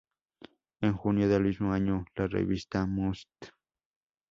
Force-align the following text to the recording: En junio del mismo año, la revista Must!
En 0.81 0.93
junio 0.97 1.29
del 1.29 1.43
mismo 1.43 1.73
año, 1.73 2.05
la 2.15 2.25
revista 2.25 2.87
Must! 2.87 3.29